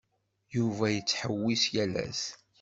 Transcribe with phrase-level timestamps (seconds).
[0.55, 2.23] Yuba yettḥewwis yal ass.